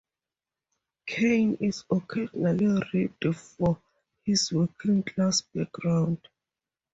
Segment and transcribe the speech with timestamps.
[1.05, 3.79] Caine is occasionally ribbed for
[4.23, 6.27] his working-class background.